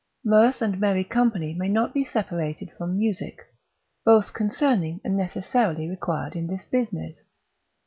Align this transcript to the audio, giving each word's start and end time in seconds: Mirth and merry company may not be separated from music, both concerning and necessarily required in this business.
Mirth 0.25 0.63
and 0.63 0.79
merry 0.79 1.03
company 1.03 1.53
may 1.53 1.67
not 1.67 1.93
be 1.93 2.03
separated 2.03 2.71
from 2.75 2.97
music, 2.97 3.37
both 4.03 4.33
concerning 4.33 4.99
and 5.03 5.15
necessarily 5.15 5.87
required 5.87 6.35
in 6.35 6.47
this 6.47 6.65
business. 6.65 7.17